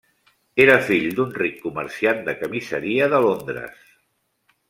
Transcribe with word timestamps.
Era 0.63 0.77
fill 0.87 1.03
d'un 1.19 1.35
ric 1.41 1.59
comerciant 1.65 2.23
de 2.31 2.35
camiseria 2.41 3.11
de 3.13 3.23
Londres. 3.27 3.87